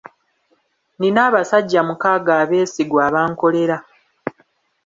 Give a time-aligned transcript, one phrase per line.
[0.95, 3.77] Nnina abasajja mukaaga abeesigwa, abankolera.